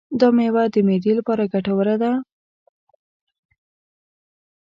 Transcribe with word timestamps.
دا 0.19 0.27
مېوه 0.35 0.63
د 0.73 0.75
معدې 0.87 1.11
لپاره 1.19 1.43
ګټوره 1.53 1.95
ده. 2.01 2.11